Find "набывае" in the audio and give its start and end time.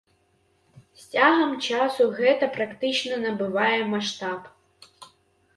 3.27-3.77